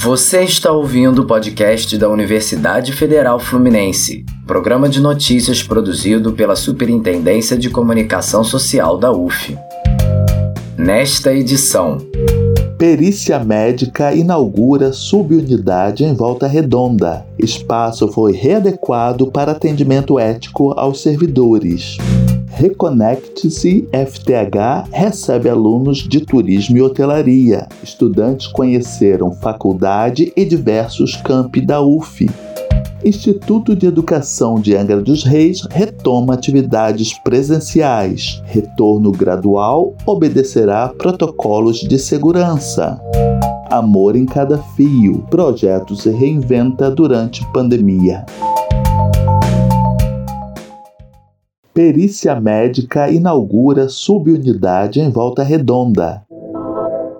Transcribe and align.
Você 0.00 0.44
está 0.44 0.70
ouvindo 0.70 1.22
o 1.22 1.26
podcast 1.26 1.98
da 1.98 2.08
Universidade 2.08 2.92
Federal 2.92 3.40
Fluminense, 3.40 4.24
programa 4.46 4.88
de 4.88 5.00
notícias 5.00 5.60
produzido 5.60 6.32
pela 6.34 6.54
Superintendência 6.54 7.58
de 7.58 7.68
Comunicação 7.68 8.44
Social 8.44 8.96
da 8.96 9.10
UF. 9.10 9.58
Nesta 10.76 11.34
edição, 11.34 11.98
Perícia 12.78 13.40
médica 13.40 14.14
inaugura 14.14 14.92
subunidade 14.92 16.04
em 16.04 16.14
Volta 16.14 16.46
Redonda. 16.46 17.26
Espaço 17.36 18.06
foi 18.06 18.32
readequado 18.32 19.32
para 19.32 19.50
atendimento 19.50 20.16
ético 20.16 20.72
aos 20.78 21.02
servidores. 21.02 21.96
Reconecte-se 22.46 23.88
FTH 23.92 24.88
recebe 24.92 25.48
alunos 25.48 25.98
de 25.98 26.20
turismo 26.20 26.76
e 26.76 26.82
hotelaria. 26.82 27.66
Estudantes 27.82 28.46
conheceram 28.46 29.32
faculdade 29.32 30.32
e 30.36 30.44
diversos 30.44 31.16
campi 31.16 31.60
da 31.60 31.80
UF. 31.80 32.30
Instituto 33.04 33.76
de 33.76 33.86
Educação 33.86 34.60
de 34.60 34.74
Angra 34.74 35.00
dos 35.00 35.22
Reis 35.22 35.66
retoma 35.70 36.34
atividades 36.34 37.12
presenciais. 37.22 38.42
Retorno 38.44 39.12
gradual 39.12 39.94
obedecerá 40.04 40.88
protocolos 40.88 41.78
de 41.80 41.98
segurança. 41.98 43.00
Amor 43.70 44.16
em 44.16 44.26
cada 44.26 44.58
fio. 44.58 45.24
Projeto 45.30 45.94
se 45.94 46.10
reinventa 46.10 46.90
durante 46.90 47.46
pandemia. 47.52 48.26
Perícia 51.72 52.34
médica 52.40 53.08
inaugura 53.08 53.88
subunidade 53.88 55.00
em 55.00 55.10
Volta 55.10 55.44
Redonda. 55.44 56.27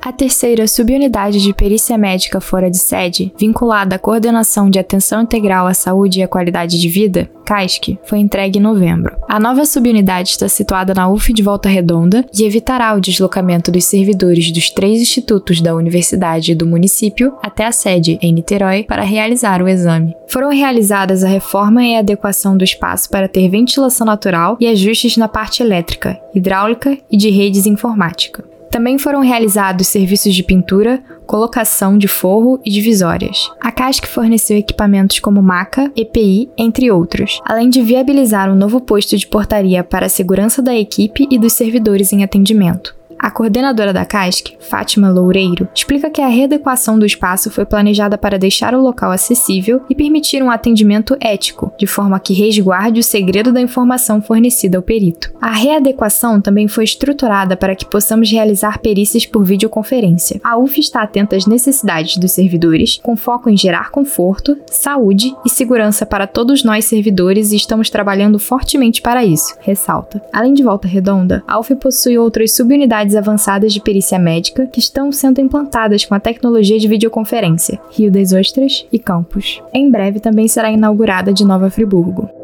A 0.00 0.12
terceira 0.12 0.66
subunidade 0.68 1.42
de 1.42 1.52
perícia 1.52 1.98
médica 1.98 2.40
fora 2.40 2.70
de 2.70 2.78
sede, 2.78 3.32
vinculada 3.36 3.96
à 3.96 3.98
Coordenação 3.98 4.70
de 4.70 4.78
Atenção 4.78 5.22
Integral 5.22 5.66
à 5.66 5.74
Saúde 5.74 6.20
e 6.20 6.22
à 6.22 6.28
Qualidade 6.28 6.80
de 6.80 6.88
Vida, 6.88 7.28
CASC, 7.44 7.98
foi 8.04 8.18
entregue 8.18 8.58
em 8.58 8.62
novembro. 8.62 9.16
A 9.28 9.40
nova 9.40 9.64
subunidade 9.64 10.30
está 10.30 10.48
situada 10.48 10.94
na 10.94 11.08
UF 11.08 11.32
de 11.32 11.42
Volta 11.42 11.68
Redonda 11.68 12.24
e 12.32 12.44
evitará 12.44 12.94
o 12.94 13.00
deslocamento 13.00 13.72
dos 13.72 13.84
servidores 13.86 14.52
dos 14.52 14.70
três 14.70 15.00
institutos 15.00 15.60
da 15.60 15.74
universidade 15.74 16.52
e 16.52 16.54
do 16.54 16.66
município 16.66 17.34
até 17.42 17.66
a 17.66 17.72
sede, 17.72 18.18
em 18.22 18.32
Niterói, 18.32 18.84
para 18.84 19.02
realizar 19.02 19.60
o 19.62 19.68
exame. 19.68 20.14
Foram 20.28 20.50
realizadas 20.50 21.24
a 21.24 21.28
reforma 21.28 21.84
e 21.84 21.96
a 21.96 22.00
adequação 22.00 22.56
do 22.56 22.64
espaço 22.64 23.10
para 23.10 23.28
ter 23.28 23.48
ventilação 23.48 24.06
natural 24.06 24.56
e 24.60 24.66
ajustes 24.66 25.16
na 25.16 25.26
parte 25.26 25.62
elétrica, 25.62 26.18
hidráulica 26.34 26.96
e 27.10 27.16
de 27.16 27.30
redes 27.30 27.66
informática. 27.66 28.44
Também 28.70 28.98
foram 28.98 29.20
realizados 29.20 29.88
serviços 29.88 30.34
de 30.34 30.42
pintura, 30.42 31.02
colocação 31.26 31.96
de 31.96 32.08
forro 32.08 32.60
e 32.64 32.70
divisórias. 32.70 33.50
A 33.60 33.70
CASC 33.70 34.06
forneceu 34.06 34.56
equipamentos 34.56 35.18
como 35.18 35.42
maca, 35.42 35.90
EPI, 35.96 36.50
entre 36.56 36.90
outros, 36.90 37.40
além 37.44 37.70
de 37.70 37.82
viabilizar 37.82 38.50
um 38.50 38.56
novo 38.56 38.80
posto 38.80 39.16
de 39.16 39.26
portaria 39.26 39.82
para 39.84 40.06
a 40.06 40.10
segurança 40.10 40.60
da 40.62 40.74
equipe 40.74 41.26
e 41.30 41.38
dos 41.38 41.52
servidores 41.52 42.12
em 42.12 42.24
atendimento. 42.24 42.97
A 43.18 43.30
coordenadora 43.30 43.92
da 43.92 44.04
CASC, 44.04 44.56
Fátima 44.60 45.10
Loureiro, 45.10 45.68
explica 45.74 46.08
que 46.08 46.22
a 46.22 46.28
readequação 46.28 46.98
do 46.98 47.04
espaço 47.04 47.50
foi 47.50 47.66
planejada 47.66 48.16
para 48.16 48.38
deixar 48.38 48.74
o 48.74 48.80
local 48.80 49.10
acessível 49.10 49.82
e 49.90 49.94
permitir 49.94 50.40
um 50.42 50.50
atendimento 50.50 51.16
ético, 51.20 51.72
de 51.76 51.86
forma 51.86 52.20
que 52.20 52.32
resguarde 52.32 53.00
o 53.00 53.02
segredo 53.02 53.52
da 53.52 53.60
informação 53.60 54.22
fornecida 54.22 54.78
ao 54.78 54.82
perito. 54.82 55.32
A 55.40 55.50
readequação 55.50 56.40
também 56.40 56.68
foi 56.68 56.84
estruturada 56.84 57.56
para 57.56 57.74
que 57.74 57.84
possamos 57.84 58.30
realizar 58.30 58.78
perícias 58.78 59.26
por 59.26 59.44
videoconferência. 59.44 60.40
A 60.44 60.56
UF 60.56 60.78
está 60.78 61.02
atenta 61.02 61.34
às 61.34 61.46
necessidades 61.46 62.16
dos 62.18 62.32
servidores, 62.32 63.00
com 63.02 63.16
foco 63.16 63.50
em 63.50 63.56
gerar 63.56 63.90
conforto, 63.90 64.56
saúde 64.66 65.34
e 65.44 65.50
segurança 65.50 66.06
para 66.06 66.26
todos 66.26 66.62
nós 66.62 66.84
servidores 66.84 67.50
e 67.50 67.56
estamos 67.56 67.90
trabalhando 67.90 68.38
fortemente 68.38 69.02
para 69.02 69.24
isso, 69.24 69.56
ressalta. 69.60 70.22
Além 70.32 70.54
de 70.54 70.62
Volta 70.62 70.86
Redonda, 70.86 71.42
a 71.48 71.58
UF 71.58 71.74
possui 71.76 72.16
outras 72.16 72.54
subunidades 72.54 73.07
unidades 73.08 73.16
avançadas 73.16 73.72
de 73.72 73.80
perícia 73.80 74.18
médica 74.18 74.66
que 74.66 74.80
estão 74.80 75.10
sendo 75.10 75.40
implantadas 75.40 76.04
com 76.04 76.14
a 76.14 76.20
tecnologia 76.20 76.78
de 76.78 76.88
videoconferência, 76.88 77.80
Rio 77.90 78.10
das 78.10 78.32
Ostras 78.32 78.86
e 78.92 78.98
Campos. 78.98 79.62
Em 79.72 79.90
breve 79.90 80.20
também 80.20 80.46
será 80.46 80.70
inaugurada 80.70 81.32
de 81.32 81.44
Nova 81.44 81.70
Friburgo. 81.70 82.37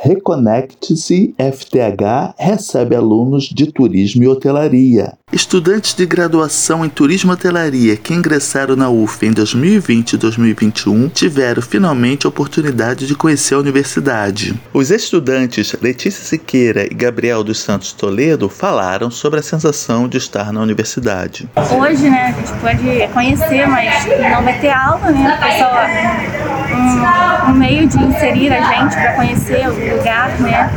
Reconecte-se 0.00 1.34
FTH 1.36 2.34
recebe 2.38 2.94
alunos 2.94 3.44
de 3.44 3.66
turismo 3.72 4.22
e 4.22 4.28
hotelaria. 4.28 5.14
Estudantes 5.30 5.92
de 5.92 6.06
graduação 6.06 6.84
em 6.84 6.88
turismo 6.88 7.32
e 7.32 7.34
hotelaria 7.34 7.96
que 7.96 8.14
ingressaram 8.14 8.76
na 8.76 8.88
UF 8.88 9.26
em 9.26 9.32
2020 9.32 10.12
e 10.12 10.16
2021 10.16 11.08
tiveram 11.08 11.60
finalmente 11.60 12.26
a 12.26 12.30
oportunidade 12.30 13.06
de 13.06 13.14
conhecer 13.14 13.54
a 13.54 13.58
universidade. 13.58 14.58
Os 14.72 14.90
estudantes 14.90 15.76
Letícia 15.82 16.24
Siqueira 16.24 16.84
e 16.84 16.94
Gabriel 16.94 17.44
dos 17.44 17.58
Santos 17.58 17.92
Toledo 17.92 18.48
falaram 18.48 19.10
sobre 19.10 19.40
a 19.40 19.42
sensação 19.42 20.08
de 20.08 20.16
estar 20.16 20.52
na 20.52 20.60
universidade. 20.60 21.48
Hoje, 21.78 22.08
né, 22.08 22.28
a 22.28 22.32
gente 22.32 22.60
pode 22.60 23.12
conhecer, 23.12 23.66
mas 23.66 24.06
não 24.32 24.42
vai 24.42 24.58
ter 24.60 24.70
aula, 24.70 25.10
né? 25.10 25.38
Só 25.58 27.48
um, 27.48 27.50
um 27.50 27.54
meio 27.54 27.86
de 27.86 27.98
inserir 27.98 28.52
a 28.52 28.62
gente 28.62 28.94
para 28.94 29.12
conhecer 29.14 29.68
o 29.68 29.87
lugar, 29.90 30.30
né? 30.40 30.70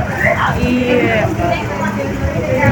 E 0.60 1.00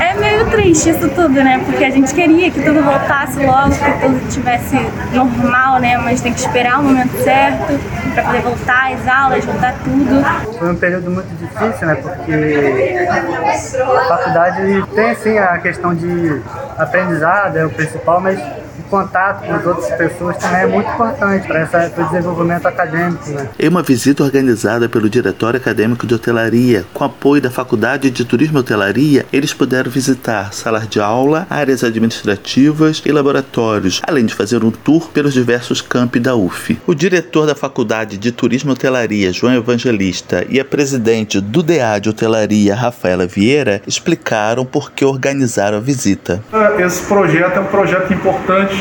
é 0.01 0.13
meio 0.13 0.45
triste 0.47 0.89
isso 0.89 1.09
tudo, 1.09 1.44
né? 1.44 1.61
Porque 1.66 1.83
a 1.83 1.89
gente 1.89 2.13
queria 2.13 2.51
que 2.51 2.61
tudo 2.61 2.81
voltasse 2.83 3.45
logo, 3.45 3.72
que 3.72 4.01
tudo 4.01 4.27
estivesse 4.27 4.75
normal, 5.13 5.79
né? 5.79 5.97
Mas 5.97 6.22
tem 6.22 6.33
que 6.33 6.39
esperar 6.39 6.79
o 6.79 6.83
momento 6.83 7.17
certo 7.23 7.79
para 8.13 8.23
poder 8.23 8.41
voltar 8.41 8.91
às 8.94 9.07
aulas, 9.07 9.45
voltar 9.45 9.73
tudo. 9.83 10.57
Foi 10.57 10.72
um 10.72 10.75
período 10.75 11.11
muito 11.11 11.29
difícil, 11.38 11.88
né? 11.88 11.95
Porque 11.95 13.07
a 13.88 14.07
faculdade 14.07 14.83
tem, 14.95 15.11
assim, 15.11 15.38
a 15.38 15.57
questão 15.57 15.94
de 15.94 16.41
aprendizado, 16.77 17.57
é 17.57 17.66
o 17.66 17.69
principal, 17.69 18.19
mas 18.21 18.39
contato 18.89 19.45
com 19.45 19.53
as 19.53 19.66
outras 19.66 19.89
pessoas 19.97 20.38
também 20.38 20.61
é 20.61 20.67
muito 20.67 20.89
importante 20.89 21.47
para 21.47 21.91
o 21.97 22.09
desenvolvimento 22.09 22.66
acadêmico. 22.66 23.29
Né? 23.29 23.50
Em 23.57 23.67
uma 23.67 23.83
visita 23.83 24.23
organizada 24.23 24.89
pelo 24.89 25.09
Diretório 25.09 25.59
Acadêmico 25.59 26.05
de 26.05 26.16
Hotelaria, 26.16 26.85
com 26.94 27.03
apoio 27.03 27.41
da 27.41 27.51
Faculdade 27.51 28.09
de 28.09 28.25
Turismo 28.25 28.57
e 28.57 28.61
Hotelaria, 28.61 29.25
eles 29.31 29.53
puderam 29.53 29.91
visitar 29.91 30.53
salas 30.53 30.88
de 30.88 31.00
aula, 31.00 31.45
áreas 31.50 31.83
administrativas 31.83 33.01
e 33.05 33.11
laboratórios, 33.11 34.01
além 34.05 34.25
de 34.25 34.33
fazer 34.33 34.63
um 34.63 34.72
tour 34.72 35.09
pelos 35.09 35.33
diversos 35.33 35.81
campi 35.81 36.19
da 36.19 36.35
UF. 36.35 36.79
O 36.88 36.95
diretor 36.95 37.45
da 37.45 37.56
Faculdade 37.56 38.17
de 38.17 38.31
Turismo 38.31 38.71
e 38.71 38.73
Hotelaria, 38.73 39.31
João 39.31 39.53
Evangelista, 39.53 40.45
e 40.50 40.59
a 40.59 40.66
presidente 40.66 41.39
do 41.39 41.61
DA 41.61 42.00
de 42.00 42.09
Hotelaria, 42.09 42.75
Rafaela 42.75 43.27
Vieira, 43.27 43.81
explicaram 43.85 44.66
por 44.66 44.91
que 44.91 45.06
organizaram 45.06 45.77
a 45.77 45.81
visita. 45.81 46.41
Esse 46.79 47.03
projeto 47.03 47.57
é 47.57 47.59
um 47.59 47.66
projeto 47.66 48.13
importante 48.13 48.78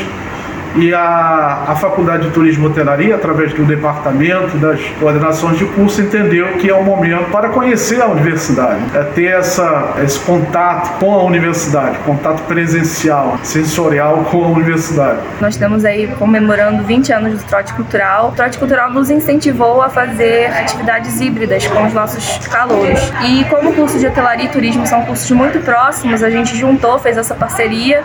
e 0.75 0.93
a, 0.93 1.65
a 1.67 1.75
Faculdade 1.75 2.27
de 2.27 2.31
Turismo 2.31 2.67
e 2.67 2.71
Hotelaria, 2.71 3.15
através 3.15 3.53
do 3.53 3.63
departamento, 3.65 4.57
das 4.57 4.79
coordenações 4.99 5.57
de 5.57 5.65
curso, 5.65 6.01
entendeu 6.01 6.47
que 6.57 6.69
é 6.69 6.73
o 6.73 6.83
momento 6.83 7.29
para 7.31 7.49
conhecer 7.49 8.01
a 8.01 8.07
universidade, 8.07 8.79
é 8.93 9.03
ter 9.03 9.31
essa, 9.31 9.95
esse 10.03 10.19
contato 10.19 10.99
com 10.99 11.13
a 11.13 11.23
universidade, 11.23 11.97
contato 11.99 12.43
presencial, 12.43 13.39
sensorial 13.43 14.25
com 14.29 14.43
a 14.43 14.47
universidade. 14.47 15.19
Nós 15.41 15.55
estamos 15.55 15.85
aí 15.85 16.07
comemorando 16.17 16.83
20 16.83 17.13
anos 17.13 17.41
do 17.41 17.47
Trote 17.47 17.73
Cultural. 17.73 18.29
O 18.29 18.31
Trote 18.33 18.57
Cultural 18.57 18.91
nos 18.91 19.09
incentivou 19.09 19.81
a 19.81 19.89
fazer 19.89 20.47
atividades 20.47 21.19
híbridas 21.19 21.65
com 21.67 21.85
os 21.85 21.93
nossos 21.93 22.47
calouros. 22.47 22.99
E 23.27 23.43
como 23.45 23.71
o 23.71 23.73
curso 23.73 23.97
de 23.97 24.07
hotelaria 24.07 24.45
e 24.45 24.49
turismo 24.49 24.85
são 24.85 25.03
cursos 25.03 25.29
muito 25.31 25.59
próximos, 25.59 26.23
a 26.23 26.29
gente 26.29 26.55
juntou, 26.55 26.99
fez 26.99 27.17
essa 27.17 27.35
parceria 27.35 28.03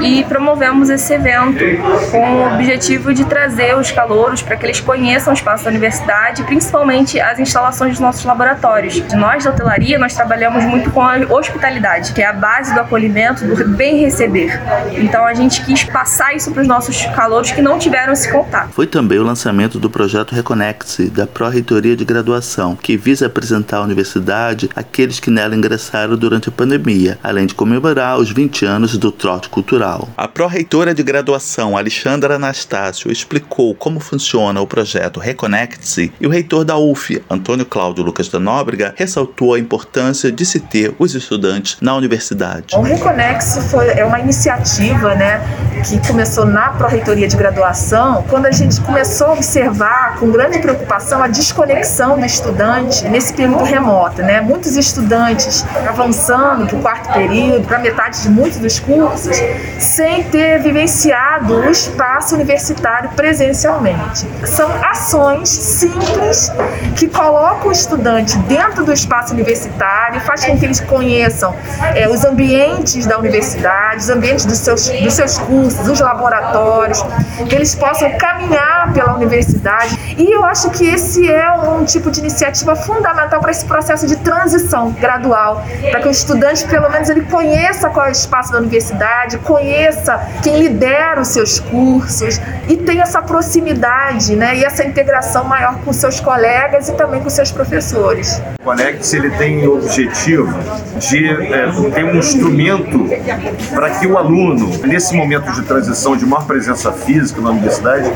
e 0.00 0.24
promovemos 0.24 0.90
esse 0.90 1.12
evento 1.14 1.32
com 2.10 2.18
o 2.18 2.54
objetivo 2.54 3.14
de 3.14 3.24
trazer 3.24 3.76
os 3.76 3.90
calouros 3.90 4.42
para 4.42 4.56
que 4.56 4.66
eles 4.66 4.80
conheçam 4.80 5.32
o 5.32 5.36
espaço 5.36 5.64
da 5.64 5.70
universidade, 5.70 6.42
principalmente 6.44 7.20
as 7.20 7.38
instalações 7.38 7.92
dos 7.92 8.00
nossos 8.00 8.24
laboratórios. 8.24 9.00
Nós 9.14 9.44
da 9.44 9.50
hotelaria, 9.50 9.98
nós 9.98 10.14
trabalhamos 10.14 10.64
muito 10.64 10.90
com 10.90 11.00
a 11.00 11.16
hospitalidade, 11.30 12.12
que 12.12 12.20
é 12.20 12.26
a 12.26 12.32
base 12.32 12.74
do 12.74 12.80
acolhimento, 12.80 13.44
do 13.44 13.68
bem 13.68 14.00
receber. 14.00 14.60
Então 14.92 15.24
a 15.24 15.34
gente 15.34 15.64
quis 15.64 15.84
passar 15.84 16.34
isso 16.34 16.50
para 16.50 16.62
os 16.62 16.68
nossos 16.68 17.04
calouros 17.14 17.52
que 17.52 17.62
não 17.62 17.78
tiveram 17.78 18.12
esse 18.12 18.30
contato. 18.30 18.72
Foi 18.72 18.86
também 18.86 19.18
o 19.18 19.22
lançamento 19.22 19.78
do 19.78 19.88
projeto 19.88 20.34
Reconecte 20.34 21.08
da 21.08 21.26
Pró-Reitoria 21.26 21.96
de 21.96 22.04
Graduação, 22.04 22.74
que 22.76 22.96
visa 22.96 23.26
apresentar 23.26 23.78
à 23.78 23.82
universidade 23.82 24.68
aqueles 24.74 25.20
que 25.20 25.30
nela 25.30 25.54
ingressaram 25.54 26.16
durante 26.16 26.48
a 26.48 26.52
pandemia, 26.52 27.18
além 27.22 27.46
de 27.46 27.54
comemorar 27.54 28.18
os 28.18 28.30
20 28.30 28.64
anos 28.64 28.96
do 28.96 29.12
trote 29.12 29.48
cultural. 29.48 30.08
A 30.16 30.26
pró-reitora 30.26 30.94
de 30.94 31.02
graduação, 31.02 31.76
Alexandre 31.76 31.91
Alexandra 31.92 32.36
Anastácio 32.36 33.12
explicou 33.12 33.74
como 33.74 34.00
funciona 34.00 34.58
o 34.62 34.66
projeto 34.66 35.20
Reconnect-se 35.20 36.10
e 36.18 36.26
o 36.26 36.30
reitor 36.30 36.64
da 36.64 36.78
UF, 36.78 37.22
Antônio 37.28 37.66
Cláudio 37.66 38.02
Lucas 38.02 38.28
da 38.28 38.40
Nóbrega, 38.40 38.94
ressaltou 38.96 39.52
a 39.52 39.58
importância 39.58 40.32
de 40.32 40.46
se 40.46 40.58
ter 40.58 40.94
os 40.98 41.14
estudantes 41.14 41.76
na 41.82 41.94
universidade. 41.94 42.74
O 42.74 42.80
Reconex 42.80 43.58
foi, 43.70 43.88
é 43.88 44.04
uma 44.06 44.18
iniciativa 44.18 45.14
né, 45.14 45.42
que 45.86 45.98
começou 46.08 46.46
na 46.46 46.70
Pró-Reitoria 46.70 47.28
de 47.28 47.36
Graduação, 47.36 48.24
quando 48.30 48.46
a 48.46 48.52
gente 48.52 48.80
começou 48.80 49.26
a 49.26 49.32
observar 49.34 50.16
com 50.18 50.30
grande 50.30 50.60
preocupação 50.60 51.22
a 51.22 51.28
desconexão 51.28 52.18
do 52.18 52.24
estudante 52.24 53.06
nesse 53.08 53.34
período 53.34 53.64
remoto. 53.64 54.22
Né? 54.22 54.40
Muitos 54.40 54.76
estudantes 54.76 55.62
avançando 55.86 56.66
para 56.66 56.76
o 56.76 56.80
quarto 56.80 57.12
período, 57.12 57.66
para 57.66 57.78
metade 57.78 58.22
de 58.22 58.30
muitos 58.30 58.58
dos 58.58 58.80
cursos, 58.80 59.36
sem 59.78 60.24
ter 60.24 60.58
vivenciado 60.62 61.54
o 61.54 61.81
espaço 61.82 62.34
universitário 62.34 63.10
presencialmente. 63.10 64.26
São 64.44 64.70
ações 64.84 65.48
simples 65.48 66.50
que 66.96 67.08
colocam 67.08 67.68
o 67.68 67.72
estudante 67.72 68.36
dentro 68.38 68.84
do 68.84 68.92
espaço 68.92 69.32
universitário, 69.32 70.20
faz 70.20 70.44
com 70.44 70.56
que 70.56 70.64
eles 70.64 70.80
conheçam 70.80 71.54
é, 71.94 72.08
os 72.08 72.24
ambientes 72.24 73.06
da 73.06 73.18
universidade, 73.18 73.98
os 73.98 74.10
ambientes 74.10 74.44
dos 74.44 74.58
seus, 74.58 74.88
dos 74.88 75.14
seus 75.14 75.38
cursos, 75.38 75.88
os 75.88 76.00
laboratórios, 76.00 77.02
que 77.48 77.54
eles 77.54 77.74
possam 77.74 78.10
caminhar 78.16 78.92
pela 78.92 79.14
universidade. 79.14 80.14
E 80.16 80.30
eu 80.30 80.44
acho 80.44 80.70
que 80.70 80.86
esse 80.86 81.30
é 81.30 81.52
um 81.52 81.84
tipo 81.84 82.10
de 82.10 82.20
iniciativa 82.20 82.76
fundamental 82.76 83.40
para 83.40 83.50
esse 83.50 83.64
processo 83.64 84.06
de 84.06 84.16
transição 84.16 84.90
gradual, 84.92 85.64
para 85.90 86.00
que 86.00 86.08
o 86.08 86.10
estudante, 86.10 86.64
pelo 86.66 86.88
menos, 86.90 87.08
ele 87.08 87.22
conheça 87.22 87.90
qual 87.90 88.06
é 88.06 88.08
o 88.10 88.12
espaço 88.12 88.52
da 88.52 88.58
universidade, 88.58 89.38
conheça 89.38 90.20
quem 90.42 90.58
lidera 90.58 91.20
os 91.20 91.28
seus 91.28 91.58
cursos 91.58 91.71
e 92.68 92.76
tenha 92.76 93.02
essa 93.02 93.22
proximidade 93.22 94.36
né, 94.36 94.56
e 94.56 94.64
essa 94.64 94.84
integração 94.84 95.44
maior 95.44 95.78
com 95.84 95.92
seus 95.92 96.20
colegas 96.20 96.88
e 96.88 96.92
também 96.92 97.22
com 97.22 97.30
seus 97.30 97.50
professores. 97.50 98.42
O 98.60 98.64
Conect 98.64 99.16
ele 99.16 99.30
tem 99.30 99.66
o 99.66 99.78
objetivo 99.78 100.52
de 100.98 101.28
é, 101.28 101.68
ter 101.94 102.04
um 102.04 102.16
instrumento 102.16 103.08
para 103.74 103.90
que 103.90 104.06
o 104.06 104.16
aluno, 104.16 104.70
nesse 104.86 105.14
momento 105.14 105.50
de 105.52 105.62
transição 105.62 106.16
de 106.16 106.24
maior 106.24 106.46
presença 106.46 106.92
física 106.92 107.40
na 107.40 107.50
universidade, 107.50 108.10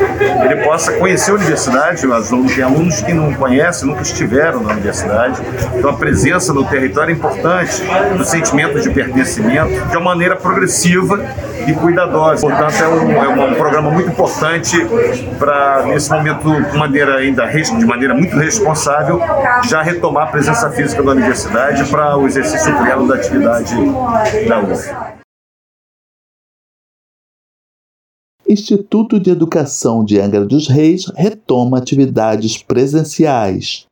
ele 0.44 0.62
possa 0.62 0.92
conhecer 0.92 1.30
a 1.30 1.34
universidade. 1.34 2.06
Os 2.06 2.32
alunos, 2.32 2.54
tem 2.54 2.64
alunos 2.64 3.00
que 3.00 3.12
não 3.12 3.32
conhecem, 3.34 3.88
nunca 3.88 4.02
estiveram 4.02 4.60
na 4.60 4.72
universidade. 4.72 5.40
Então 5.74 5.90
a 5.90 5.94
presença 5.94 6.52
no 6.52 6.64
território 6.64 7.12
é 7.12 7.14
importante, 7.14 7.82
do 8.16 8.24
sentimento 8.24 8.80
de 8.80 8.90
pertencimento, 8.90 9.88
de 9.88 9.96
uma 9.96 10.04
maneira 10.06 10.36
progressiva 10.36 11.18
e 11.66 11.74
cuidadosa. 11.74 12.40
Portanto, 12.40 12.74
é 12.74 12.88
um, 12.88 13.12
é 13.12 13.46
um 13.46 13.54
programa 13.54 13.90
muito 13.90 14.10
importante 14.10 14.76
para, 15.38 15.86
nesse 15.86 16.10
momento, 16.10 16.62
de 16.70 16.78
maneira 16.78 17.16
ainda 17.16 17.46
de 17.46 17.86
maneira 17.86 18.14
muito 18.14 18.36
responsável, 18.36 19.20
já 19.68 19.82
retomar 19.82 20.28
a 20.28 20.30
presença 20.30 20.70
física 20.70 21.02
da 21.02 21.12
universidade 21.12 21.84
para 21.90 22.16
o 22.16 22.26
exercício 22.26 22.76
pleno 22.76 23.08
da 23.08 23.14
atividade 23.14 23.74
da 24.48 24.60
UF. 24.60 25.16
Instituto 28.48 29.18
de 29.18 29.30
Educação 29.30 30.04
de 30.04 30.20
Angra 30.20 30.44
dos 30.44 30.68
Reis 30.68 31.10
retoma 31.16 31.78
atividades 31.78 32.62
presenciais 32.62 33.86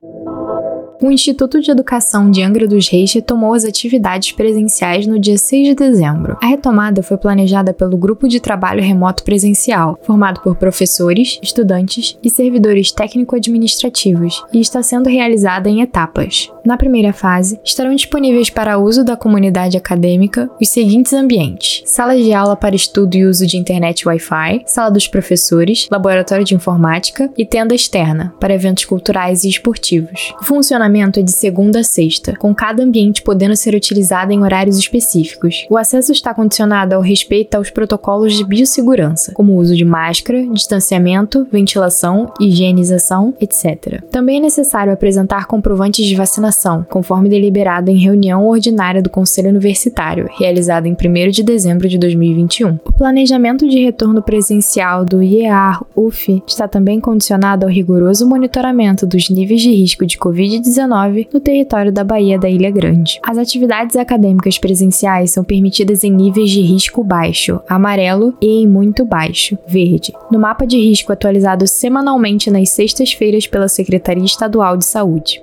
o 1.04 1.12
Instituto 1.12 1.60
de 1.60 1.70
Educação 1.70 2.30
de 2.30 2.42
Angra 2.42 2.66
dos 2.66 2.88
Reis 2.88 3.12
retomou 3.12 3.52
as 3.52 3.62
atividades 3.62 4.32
presenciais 4.32 5.06
no 5.06 5.18
dia 5.18 5.36
6 5.36 5.68
de 5.68 5.74
dezembro. 5.74 6.38
A 6.42 6.46
retomada 6.46 7.02
foi 7.02 7.18
planejada 7.18 7.74
pelo 7.74 7.98
Grupo 7.98 8.26
de 8.26 8.40
Trabalho 8.40 8.82
Remoto 8.82 9.22
Presencial, 9.22 9.98
formado 10.02 10.40
por 10.40 10.56
professores, 10.56 11.38
estudantes 11.42 12.18
e 12.22 12.30
servidores 12.30 12.90
técnico-administrativos, 12.90 14.42
e 14.50 14.60
está 14.60 14.82
sendo 14.82 15.10
realizada 15.10 15.68
em 15.68 15.82
etapas. 15.82 16.50
Na 16.64 16.78
primeira 16.78 17.12
fase, 17.12 17.60
estarão 17.62 17.94
disponíveis 17.94 18.48
para 18.48 18.78
uso 18.78 19.04
da 19.04 19.14
comunidade 19.14 19.76
acadêmica 19.76 20.48
os 20.58 20.70
seguintes 20.70 21.12
ambientes: 21.12 21.82
sala 21.84 22.16
de 22.16 22.32
aula 22.32 22.56
para 22.56 22.74
estudo 22.74 23.14
e 23.14 23.26
uso 23.26 23.46
de 23.46 23.58
internet 23.58 24.08
Wi-Fi, 24.08 24.62
sala 24.64 24.90
dos 24.90 25.06
professores, 25.06 25.86
laboratório 25.90 26.46
de 26.46 26.54
informática 26.54 27.30
e 27.36 27.44
tenda 27.44 27.74
externa 27.74 28.32
para 28.40 28.54
eventos 28.54 28.86
culturais 28.86 29.44
e 29.44 29.50
esportivos. 29.50 30.32
O 30.40 30.44
funcionamento 30.44 30.93
funcionamento 30.94 31.18
é 31.18 31.22
de 31.22 31.32
segunda 31.32 31.80
a 31.80 31.84
sexta, 31.84 32.36
com 32.36 32.54
cada 32.54 32.82
ambiente 32.82 33.22
podendo 33.22 33.56
ser 33.56 33.74
utilizado 33.74 34.32
em 34.32 34.42
horários 34.42 34.78
específicos. 34.78 35.66
O 35.68 35.76
acesso 35.76 36.12
está 36.12 36.32
condicionado 36.32 36.94
ao 36.94 37.00
respeito 37.00 37.56
aos 37.56 37.70
protocolos 37.70 38.34
de 38.34 38.44
biossegurança, 38.44 39.32
como 39.32 39.52
o 39.52 39.56
uso 39.56 39.74
de 39.74 39.84
máscara, 39.84 40.46
distanciamento, 40.46 41.46
ventilação, 41.50 42.32
higienização, 42.40 43.34
etc. 43.40 44.02
Também 44.10 44.38
é 44.38 44.40
necessário 44.40 44.92
apresentar 44.92 45.46
comprovantes 45.46 46.06
de 46.06 46.14
vacinação, 46.14 46.86
conforme 46.88 47.28
deliberado 47.28 47.90
em 47.90 47.98
reunião 47.98 48.46
ordinária 48.46 49.02
do 49.02 49.10
Conselho 49.10 49.48
Universitário, 49.48 50.28
realizada 50.38 50.86
em 50.86 50.92
1 50.92 51.30
de 51.30 51.42
dezembro 51.42 51.88
de 51.88 51.98
2021. 51.98 52.78
O 52.84 52.92
planejamento 52.92 53.68
de 53.68 53.82
retorno 53.82 54.22
presencial 54.22 55.04
do 55.04 55.22
IEAR-UF 55.22 56.42
está 56.46 56.68
também 56.68 57.00
condicionado 57.00 57.64
ao 57.64 57.70
rigoroso 57.70 58.28
monitoramento 58.28 59.06
dos 59.06 59.28
níveis 59.28 59.60
de 59.60 59.70
risco 59.70 60.06
de 60.06 60.18
Covid-19 60.18 60.73
no 61.32 61.40
território 61.40 61.92
da 61.92 62.04
Baía 62.04 62.38
da 62.38 62.48
Ilha 62.48 62.70
Grande. 62.70 63.20
As 63.22 63.38
atividades 63.38 63.96
acadêmicas 63.96 64.58
presenciais 64.58 65.30
são 65.30 65.44
permitidas 65.44 66.04
em 66.04 66.10
níveis 66.10 66.50
de 66.50 66.60
risco 66.60 67.04
baixo, 67.04 67.60
amarelo 67.68 68.34
e 68.40 68.62
em 68.62 68.66
muito 68.66 69.04
baixo, 69.04 69.58
verde, 69.66 70.12
no 70.30 70.38
mapa 70.38 70.66
de 70.66 70.76
risco 70.78 71.12
atualizado 71.12 71.66
semanalmente 71.66 72.50
nas 72.50 72.70
sextas-feiras 72.70 73.46
pela 73.46 73.68
Secretaria 73.68 74.24
Estadual 74.24 74.76
de 74.76 74.84
Saúde. 74.84 75.42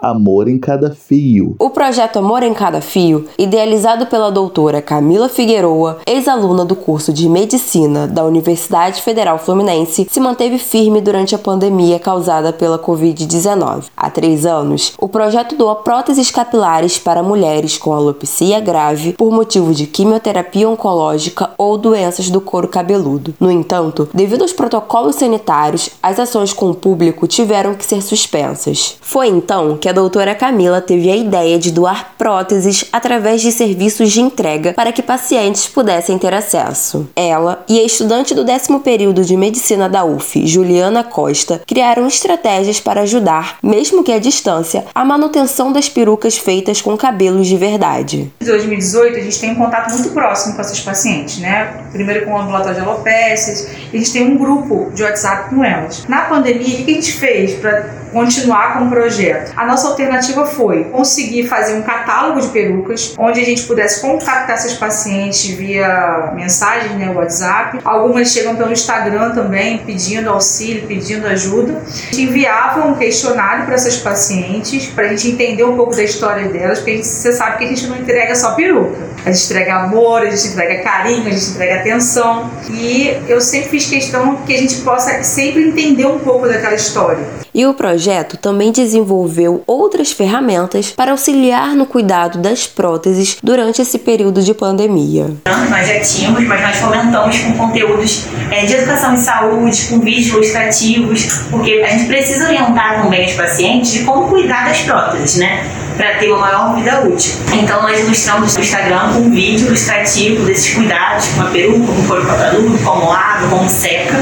Amor 0.00 0.48
em 0.48 0.58
Cada 0.58 0.90
Fio. 0.90 1.56
O 1.58 1.70
projeto 1.70 2.18
Amor 2.18 2.42
em 2.42 2.54
Cada 2.54 2.80
Fio, 2.80 3.26
idealizado 3.38 4.06
pela 4.06 4.30
doutora 4.30 4.80
Camila 4.80 5.28
Figueroa, 5.28 5.98
ex-aluna 6.06 6.64
do 6.64 6.76
curso 6.76 7.12
de 7.12 7.28
Medicina 7.28 8.06
da 8.06 8.24
Universidade 8.24 9.02
Federal 9.02 9.38
Fluminense, 9.38 10.06
se 10.10 10.20
manteve 10.20 10.58
firme 10.58 11.00
durante 11.00 11.34
a 11.34 11.38
pandemia 11.38 11.98
causada 11.98 12.52
pela 12.52 12.78
Covid-19. 12.78 13.84
Há 13.96 14.10
três 14.10 14.46
anos, 14.46 14.92
o 14.98 15.08
projeto 15.08 15.56
doa 15.56 15.76
próteses 15.76 16.30
capilares 16.30 16.98
para 16.98 17.22
mulheres 17.22 17.76
com 17.76 17.92
alopecia 17.92 18.60
grave 18.60 19.14
por 19.14 19.32
motivo 19.32 19.74
de 19.74 19.86
quimioterapia 19.86 20.68
oncológica 20.68 21.50
ou 21.58 21.76
doenças 21.76 22.30
do 22.30 22.40
couro 22.40 22.68
cabeludo. 22.68 23.34
No 23.40 23.50
entanto, 23.50 24.08
devido 24.14 24.42
aos 24.42 24.52
protocolos 24.52 25.16
sanitários, 25.16 25.90
as 26.02 26.18
ações 26.18 26.52
com 26.52 26.70
o 26.70 26.74
público 26.74 27.26
tiveram 27.26 27.74
que 27.74 27.84
ser 27.84 28.02
suspensas. 28.02 28.96
Foi 29.00 29.26
então 29.28 29.76
que 29.76 29.87
a 29.88 29.92
doutora 29.92 30.34
Camila 30.34 30.80
teve 30.80 31.10
a 31.10 31.16
ideia 31.16 31.58
de 31.58 31.72
doar 31.72 32.12
próteses 32.16 32.84
através 32.92 33.40
de 33.40 33.50
serviços 33.50 34.12
de 34.12 34.20
entrega 34.20 34.72
para 34.74 34.92
que 34.92 35.02
pacientes 35.02 35.66
pudessem 35.66 36.18
ter 36.18 36.34
acesso. 36.34 37.08
Ela 37.16 37.64
e 37.68 37.78
a 37.78 37.82
estudante 37.82 38.34
do 38.34 38.44
décimo 38.44 38.80
período 38.80 39.24
de 39.24 39.36
medicina 39.36 39.88
da 39.88 40.04
UF, 40.04 40.46
Juliana 40.46 41.02
Costa, 41.02 41.62
criaram 41.66 42.06
estratégias 42.06 42.80
para 42.80 43.02
ajudar, 43.02 43.58
mesmo 43.62 44.04
que 44.04 44.12
à 44.12 44.18
distância, 44.18 44.84
a 44.94 45.04
manutenção 45.04 45.72
das 45.72 45.88
perucas 45.88 46.36
feitas 46.36 46.82
com 46.82 46.96
cabelos 46.96 47.46
de 47.46 47.56
verdade. 47.56 48.30
Em 48.40 48.44
2018, 48.44 49.16
a 49.16 49.20
gente 49.22 49.40
tem 49.40 49.52
um 49.52 49.56
contato 49.56 49.90
muito 49.92 50.10
próximo 50.10 50.54
com 50.54 50.60
essas 50.60 50.80
pacientes, 50.80 51.38
né? 51.38 51.84
Primeiro 51.92 52.24
com 52.24 52.32
o 52.32 52.38
ambulatório 52.38 52.74
de 52.74 52.86
alopécias, 52.86 53.68
a 53.92 53.96
gente 53.96 54.12
tem 54.12 54.26
um 54.26 54.36
grupo 54.36 54.90
de 54.94 55.02
WhatsApp 55.02 55.50
com 55.50 55.64
elas. 55.64 56.06
Na 56.08 56.22
pandemia, 56.22 56.80
o 56.80 56.84
que 56.84 56.90
a 56.90 56.94
gente 56.94 57.12
fez 57.12 57.54
para 57.54 58.07
continuar 58.12 58.78
com 58.78 58.86
o 58.86 58.90
projeto. 58.90 59.52
A 59.56 59.66
nossa 59.66 59.88
alternativa 59.88 60.44
foi 60.44 60.84
conseguir 60.84 61.46
fazer 61.46 61.74
um 61.74 61.82
catálogo 61.82 62.40
de 62.40 62.48
perucas, 62.48 63.14
onde 63.18 63.40
a 63.40 63.44
gente 63.44 63.62
pudesse 63.62 64.00
contactar 64.00 64.56
essas 64.56 64.74
pacientes 64.74 65.46
via 65.50 66.32
mensagem, 66.34 66.96
né, 66.96 67.10
WhatsApp. 67.10 67.78
Algumas 67.84 68.32
chegam 68.32 68.56
pelo 68.56 68.72
Instagram 68.72 69.32
também, 69.32 69.78
pedindo 69.78 70.30
auxílio, 70.30 70.86
pedindo 70.86 71.26
ajuda. 71.26 71.82
A 71.84 71.90
gente 71.90 72.22
enviava 72.22 72.86
um 72.86 72.94
questionário 72.94 73.64
para 73.64 73.74
essas 73.74 73.96
pacientes, 73.98 74.86
para 74.86 75.04
a 75.04 75.08
gente 75.08 75.28
entender 75.28 75.64
um 75.64 75.76
pouco 75.76 75.94
da 75.94 76.02
história 76.02 76.48
delas, 76.48 76.78
porque 76.78 76.96
gente, 76.96 77.06
você 77.06 77.32
sabe 77.32 77.58
que 77.58 77.64
a 77.64 77.68
gente 77.68 77.86
não 77.86 77.96
entrega 77.96 78.34
só 78.34 78.52
peruca. 78.54 79.08
A 79.24 79.32
gente 79.32 79.44
entrega 79.44 79.74
amor, 79.74 80.22
a 80.22 80.30
gente 80.30 80.48
entrega 80.48 80.82
carinho, 80.82 81.26
a 81.26 81.30
gente 81.30 81.50
entrega 81.50 81.80
atenção. 81.80 82.50
E 82.70 83.16
eu 83.28 83.40
sempre 83.40 83.68
fiz 83.68 83.86
questão 83.86 84.36
que 84.46 84.54
a 84.54 84.58
gente 84.58 84.76
possa 84.76 85.22
sempre 85.22 85.68
entender 85.68 86.06
um 86.06 86.18
pouco 86.18 86.48
daquela 86.48 86.74
história. 86.74 87.24
E 87.52 87.66
o 87.66 87.74
projeto 87.74 87.97
também 88.36 88.70
desenvolveu 88.72 89.62
outras 89.66 90.12
ferramentas 90.12 90.90
para 90.90 91.12
auxiliar 91.12 91.74
no 91.74 91.86
cuidado 91.86 92.38
das 92.38 92.66
próteses 92.66 93.38
durante 93.42 93.82
esse 93.82 93.98
período 93.98 94.42
de 94.42 94.54
pandemia. 94.54 95.30
Nós 95.46 95.86
já 95.86 96.00
tínhamos, 96.00 96.44
mas 96.46 96.60
nós 96.60 96.76
fomentamos 96.76 97.38
com 97.38 97.52
conteúdos 97.52 98.24
é, 98.50 98.64
de 98.64 98.74
educação 98.74 99.14
em 99.14 99.18
saúde, 99.18 99.86
com 99.88 100.00
vídeos 100.00 100.28
ilustrativos, 100.28 101.26
porque 101.50 101.82
a 101.84 101.90
gente 101.90 102.06
precisa 102.06 102.46
orientar 102.46 103.02
também 103.02 103.26
os 103.26 103.32
pacientes 103.32 103.92
de 103.92 104.04
como 104.04 104.28
cuidar 104.28 104.68
das 104.68 104.80
próteses, 104.80 105.36
né? 105.36 105.64
Para 105.98 106.14
ter 106.14 106.30
uma 106.30 106.40
maior 106.40 106.76
vida 106.76 107.00
útil. 107.00 107.34
Então 107.52 107.82
nós 107.82 107.98
ilustramos 107.98 108.54
no 108.54 108.60
Instagram 108.60 109.08
um 109.16 109.30
vídeo 109.30 109.66
ilustrativo 109.66 110.44
desses 110.44 110.72
cuidados, 110.72 111.26
com 111.34 111.42
a 111.42 111.46
peruca, 111.46 111.92
com 111.92 112.06
couro 112.06 112.24
cabeludo, 112.24 112.78
como 112.84 113.10
lava, 113.10 113.48
como 113.48 113.68
seca. 113.68 114.14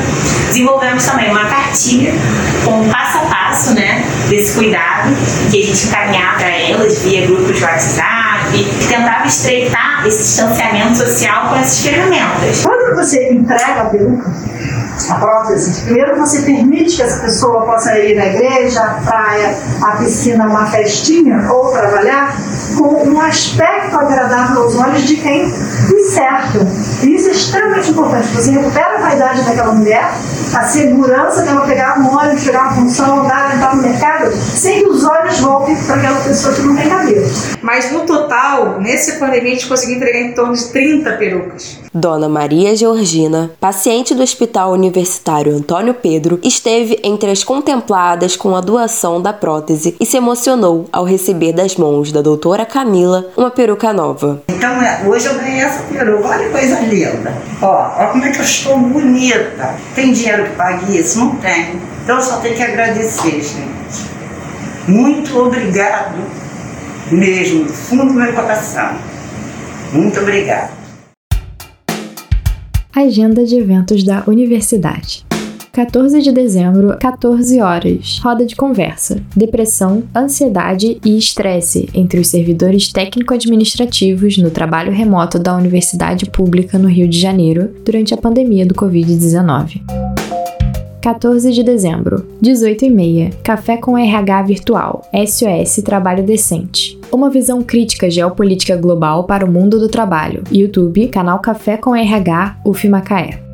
Desenvolvemos 0.48 1.04
também 1.04 1.30
uma 1.30 1.44
cartilha 1.44 2.12
com 2.64 2.80
um 2.80 2.88
passo 2.88 3.18
a 3.18 3.20
passo 3.20 3.74
né, 3.74 4.02
desse 4.28 4.54
cuidado 4.54 5.14
que 5.50 5.62
a 5.62 5.66
gente 5.66 5.86
encaminhava 5.86 6.38
para 6.38 6.50
elas 6.50 7.02
via 7.02 7.26
grupos 7.26 7.58
de 7.58 7.62
WhatsApp, 7.62 8.66
tentava 8.88 9.26
estreitar 9.26 10.06
esse 10.06 10.18
distanciamento 10.18 10.96
social 10.96 11.50
com 11.50 11.56
essas 11.56 11.86
ferramentas. 11.86 12.64
Quando 12.64 12.96
você 12.96 13.32
entrega 13.32 13.82
a 13.82 13.84
peruca, 13.84 14.32
a 15.08 15.14
prótese. 15.16 15.82
Primeiro 15.82 16.16
você 16.16 16.42
permite 16.42 16.96
que 16.96 17.02
essa 17.02 17.20
pessoa 17.20 17.64
possa 17.64 17.98
ir 17.98 18.16
na 18.16 18.26
igreja, 18.26 18.80
à 18.80 18.94
praia, 18.94 19.56
à 19.82 19.92
piscina, 19.96 20.46
uma 20.46 20.66
festinha 20.66 21.50
ou 21.52 21.72
trabalhar 21.72 22.36
com 22.76 23.08
um 23.08 23.20
aspecto 23.20 23.96
agradável 23.96 24.62
aos 24.62 24.76
olhos 24.76 25.02
de 25.02 25.16
quem 25.16 25.52
certo. 26.16 26.58
E 27.02 27.14
isso 27.14 27.28
é 27.28 27.32
extremamente 27.32 27.90
importante. 27.90 28.28
Você 28.28 28.50
recupera 28.52 28.98
a 28.98 29.00
vaidade 29.00 29.42
daquela 29.42 29.72
mulher, 29.72 30.10
a 30.54 30.62
segurança 30.62 31.42
dela 31.42 31.66
pegar 31.66 31.98
um 31.98 32.16
ônibus, 32.16 32.44
pegar 32.44 32.62
uma 32.62 32.74
função, 32.74 33.20
andar, 33.20 33.54
entrar 33.54 33.76
no 33.76 33.82
mercado, 33.82 34.32
sem 34.34 34.82
que 34.82 34.88
os 34.88 35.04
olhos 35.04 35.38
voltem 35.40 35.76
para 35.76 35.96
aquela 35.96 36.20
pessoa 36.20 36.54
que 36.54 36.62
não 36.62 36.76
tem 36.76 36.88
cabelo. 36.88 37.26
Mas 37.62 37.92
no 37.92 38.00
total, 38.00 38.80
nesse 38.80 39.18
pandemia, 39.18 39.52
a 39.52 39.54
gente 39.54 39.68
conseguiu 39.68 39.96
entregar 39.96 40.20
em 40.20 40.32
torno 40.32 40.54
de 40.54 40.64
30 40.68 41.12
perucas. 41.12 41.78
Dona 41.96 42.28
Maria 42.28 42.76
Georgina, 42.76 43.50
paciente 43.58 44.14
do 44.14 44.22
Hospital 44.22 44.72
Universitário 44.72 45.56
Antônio 45.56 45.94
Pedro, 45.94 46.38
esteve 46.44 47.00
entre 47.02 47.30
as 47.30 47.42
contempladas 47.42 48.36
com 48.36 48.54
a 48.54 48.60
doação 48.60 49.22
da 49.22 49.32
prótese 49.32 49.96
e 49.98 50.04
se 50.04 50.18
emocionou 50.18 50.86
ao 50.92 51.04
receber 51.06 51.54
das 51.54 51.74
mãos 51.76 52.12
da 52.12 52.20
doutora 52.20 52.66
Camila 52.66 53.28
uma 53.34 53.50
peruca 53.50 53.94
nova. 53.94 54.42
Então, 54.48 54.82
é, 54.82 55.06
hoje 55.06 55.24
eu 55.24 55.36
ganhei 55.36 55.62
essa 55.62 55.84
peruca. 55.84 56.28
Olha 56.28 56.44
que 56.44 56.50
coisa 56.50 56.80
linda. 56.80 57.32
Ó, 57.62 57.94
olha 57.96 58.08
como 58.08 58.24
é 58.26 58.30
que 58.30 58.40
eu 58.40 58.44
estou 58.44 58.78
bonita. 58.78 59.74
Tem 59.94 60.12
dinheiro 60.12 60.44
que 60.44 60.56
pague 60.56 60.98
isso? 60.98 61.18
Não 61.18 61.36
tem. 61.36 61.80
Então, 62.04 62.16
eu 62.16 62.22
só 62.22 62.36
tenho 62.40 62.56
que 62.56 62.62
agradecer, 62.62 63.40
gente. 63.40 64.06
Muito 64.86 65.38
obrigado 65.38 66.14
mesmo, 67.10 67.64
do 67.64 67.72
fundo 67.72 68.04
do 68.04 68.12
meu 68.12 68.34
coração. 68.34 68.90
Muito 69.94 70.20
obrigada. 70.20 70.85
Agenda 72.96 73.44
de 73.44 73.56
eventos 73.56 74.02
da 74.02 74.24
universidade. 74.26 75.22
14 75.70 76.22
de 76.22 76.32
dezembro, 76.32 76.96
14 76.98 77.60
horas. 77.60 78.18
Roda 78.24 78.46
de 78.46 78.56
conversa. 78.56 79.22
Depressão, 79.36 80.04
ansiedade 80.16 80.98
e 81.04 81.18
estresse 81.18 81.90
entre 81.92 82.18
os 82.18 82.28
servidores 82.28 82.90
técnico-administrativos 82.90 84.38
no 84.38 84.48
trabalho 84.48 84.92
remoto 84.92 85.38
da 85.38 85.54
Universidade 85.54 86.24
Pública 86.30 86.78
no 86.78 86.88
Rio 86.88 87.06
de 87.06 87.20
Janeiro 87.20 87.68
durante 87.84 88.14
a 88.14 88.16
pandemia 88.16 88.64
do 88.64 88.74
Covid-19. 88.74 89.82
14 91.06 91.52
de 91.52 91.62
dezembro, 91.62 92.26
18h30. 92.42 93.34
Café 93.44 93.76
com 93.76 93.96
RH 93.96 94.42
Virtual. 94.42 95.08
SOS 95.14 95.80
Trabalho 95.84 96.24
Decente. 96.24 96.98
Uma 97.12 97.30
visão 97.30 97.62
crítica 97.62 98.10
geopolítica 98.10 98.76
global 98.76 99.22
para 99.22 99.44
o 99.44 99.48
mundo 99.48 99.78
do 99.78 99.88
trabalho. 99.88 100.42
YouTube, 100.50 101.06
canal 101.06 101.38
Café 101.38 101.76
com 101.76 101.94
RH, 101.94 102.56
UF 102.64 102.88
Macaé. 102.88 103.45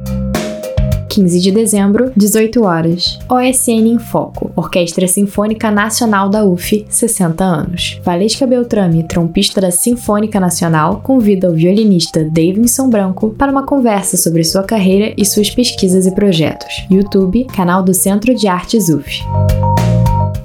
15 1.12 1.40
de 1.40 1.50
dezembro, 1.50 2.11
18 2.16 2.64
horas. 2.64 3.19
OSN 3.28 3.87
em 3.87 3.99
Foco, 3.99 4.50
Orquestra 4.57 5.07
Sinfônica 5.07 5.71
Nacional 5.71 6.31
da 6.31 6.42
UF, 6.42 6.87
60 6.88 7.45
anos. 7.45 8.00
Valesca 8.02 8.47
Beltrame, 8.47 9.02
trompista 9.02 9.61
da 9.61 9.71
Sinfônica 9.71 10.40
Nacional, 10.40 11.02
convida 11.04 11.50
o 11.50 11.52
violinista 11.52 12.25
Davidson 12.25 12.88
Branco 12.88 13.28
para 13.37 13.52
uma 13.52 13.66
conversa 13.66 14.16
sobre 14.16 14.42
sua 14.42 14.62
carreira 14.62 15.12
e 15.14 15.26
suas 15.26 15.50
pesquisas 15.50 16.07
e 16.07 16.14
projetos. 16.14 16.87
YouTube, 16.90 17.45
canal 17.54 17.83
do 17.83 17.92
Centro 17.92 18.35
de 18.35 18.49
Artes 18.49 18.88
UF. 18.88 19.23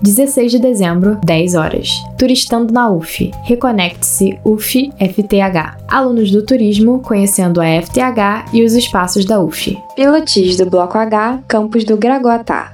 16 0.02 0.52
de 0.52 0.60
dezembro, 0.60 1.18
10 1.26 1.56
horas. 1.56 1.90
Turistando 2.18 2.74
na 2.74 2.90
UF. 2.90 3.32
Reconecte-se 3.44 4.38
UF 4.44 4.92
FTH. 5.00 5.78
Alunos 5.88 6.32
do 6.32 6.44
turismo 6.44 7.00
conhecendo 7.00 7.62
a 7.62 7.66
FTH 7.82 8.52
e 8.54 8.64
os 8.64 8.74
espaços 8.74 9.26
da 9.26 9.40
UF. 9.40 9.78
Pilotis 9.96 10.58
do 10.58 10.70
Bloco 10.70 10.98
H, 10.98 11.40
campus 11.48 11.84
do 11.84 11.98
Gragoatá. 11.98 12.74